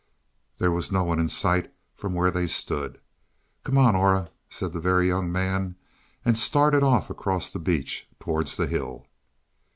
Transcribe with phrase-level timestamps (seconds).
[0.57, 2.99] There was no one in sight from where they stood.
[3.63, 5.75] "Come on, Aura," said the Very Young Man,
[6.25, 9.05] and started off across the beach towards the hill.